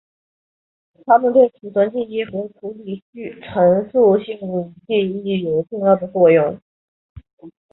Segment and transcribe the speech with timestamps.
[1.05, 3.03] 它们对储存记忆和处理
[3.43, 6.59] 陈述性记忆有重要的作用。